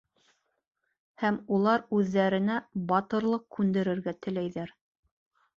Һәм 1.23 1.37
улар 1.57 1.83
үҙҙәренә 1.99 2.57
батырлыҡ 2.93 3.47
күндерергә 3.59 4.15
теләйҙәр. 4.27 4.77